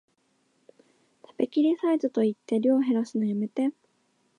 [1.23, 3.71] 食べきりサイズと言って量へらすのやめて